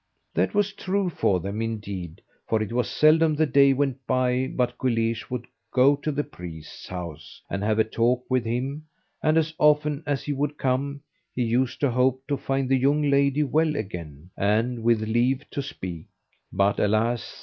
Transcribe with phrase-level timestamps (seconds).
[0.33, 4.79] That was true for them, indeed, for it was seldom the day went by but
[4.79, 8.87] Guleesh would go to the priest's house, and have a talk with him,
[9.21, 11.01] and as often as he would come
[11.35, 15.61] he used to hope to find the young lady well again, and with leave to
[15.61, 16.07] speak;
[16.51, 17.39] but, alas!